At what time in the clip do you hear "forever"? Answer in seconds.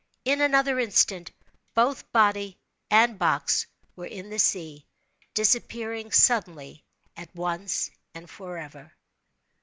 8.27-8.93